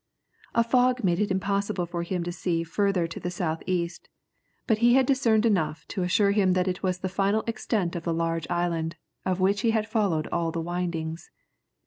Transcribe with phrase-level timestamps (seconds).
[0.55, 4.09] A fog made it impossible for him to see further to the south east,
[4.65, 8.01] but he had discerned enough to assure him that it was the final extent of
[8.05, 8.95] the large island
[9.27, 11.29] of which he had followed all the windings.